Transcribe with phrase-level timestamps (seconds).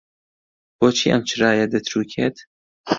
[0.77, 2.35] بۆچی ئەم چرایە دەترووکێت؟